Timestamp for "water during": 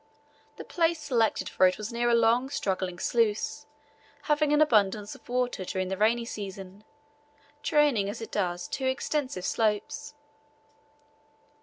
5.29-5.89